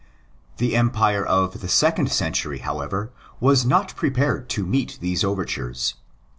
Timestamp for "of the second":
1.23-2.11